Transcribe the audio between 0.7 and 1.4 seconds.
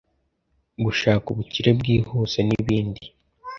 gushaka